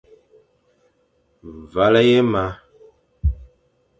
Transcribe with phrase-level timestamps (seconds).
[1.73, 2.43] Vale ye ma.